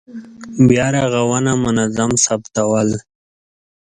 بیا 0.67 0.87
رغونه 1.13 1.51
منظم 1.63 2.11
ثبتول. 2.25 2.89